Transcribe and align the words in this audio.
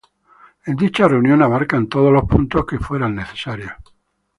En 0.65 0.75
dicha 0.77 1.07
reunión 1.07 1.43
abarcan 1.43 1.85
todos 1.87 2.11
los 2.11 2.23
puntos 2.23 2.65
que 2.65 2.79
sean 2.79 3.13
necesarios. 3.13 3.73